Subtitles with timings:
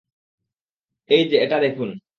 [1.09, 1.89] এই যে এটা দেখুন।